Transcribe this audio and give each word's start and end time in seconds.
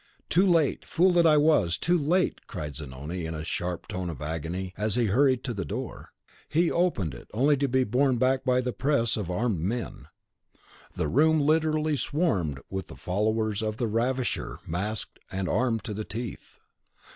"Too 0.29 0.47
late! 0.47 0.83
fool 0.83 1.11
that 1.11 1.27
I 1.27 1.37
was, 1.37 1.77
too 1.77 1.95
late!" 1.95 2.47
cried 2.47 2.75
Zanoni, 2.75 3.27
in 3.27 3.35
a 3.35 3.43
sharp 3.43 3.87
tone 3.87 4.09
of 4.09 4.19
agony, 4.19 4.73
as 4.75 4.95
he 4.95 5.05
hurried 5.05 5.43
to 5.43 5.53
the 5.53 5.63
door. 5.63 6.09
He 6.49 6.71
opened 6.71 7.13
it, 7.13 7.29
only 7.35 7.55
to 7.57 7.67
be 7.67 7.83
borne 7.83 8.17
back 8.17 8.43
by 8.43 8.61
the 8.61 8.73
press 8.73 9.15
of 9.15 9.29
armed 9.29 9.59
men. 9.59 10.07
The 10.95 11.07
room 11.07 11.39
literally 11.39 11.95
swarmed 11.97 12.61
with 12.67 12.87
the 12.87 12.95
followers 12.95 13.61
of 13.61 13.77
the 13.77 13.87
ravisher, 13.87 14.57
masked, 14.65 15.19
and 15.31 15.47
armed 15.47 15.83
to 15.83 15.93
the 15.93 16.03
teeth. 16.05 16.57